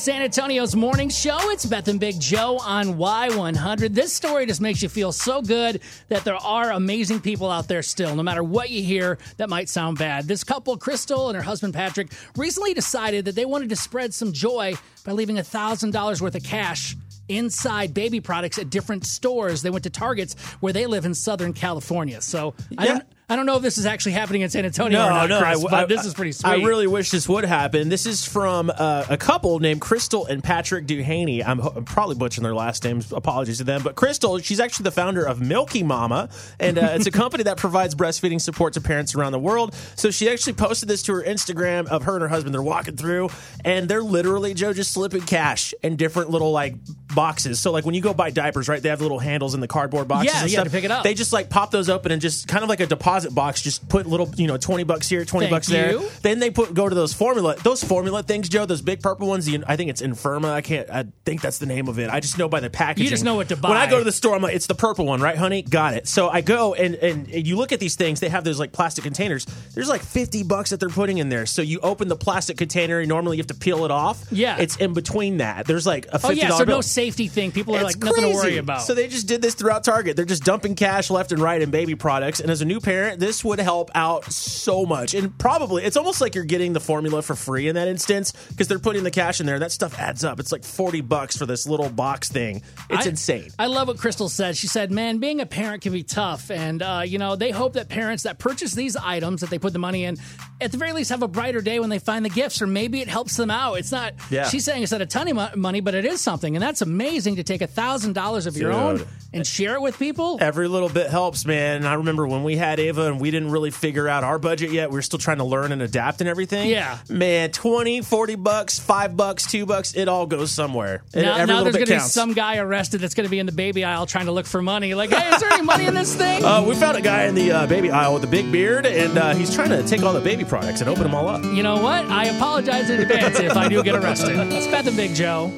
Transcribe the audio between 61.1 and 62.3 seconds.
think that's the name of it. I